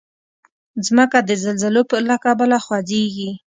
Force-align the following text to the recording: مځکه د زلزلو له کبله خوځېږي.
مځکه 0.83 1.19
د 1.23 1.29
زلزلو 1.43 1.83
له 2.09 2.15
کبله 2.25 2.57
خوځېږي. 2.65 3.31